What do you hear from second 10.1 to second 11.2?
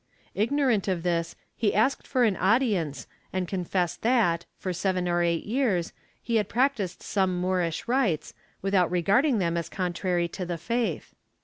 to the faith.